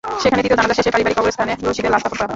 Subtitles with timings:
[0.21, 2.29] সেখানে দ্বিতীয় জানাজা শেষে পারিবারিক কবরস্থানে রশিদের লাশ দাফন করা হয়।